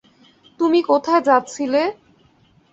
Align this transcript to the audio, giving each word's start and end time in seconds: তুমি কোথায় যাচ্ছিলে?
তুমি 0.59 0.79
কোথায় 0.81 1.21
যাচ্ছিলে? 1.27 1.81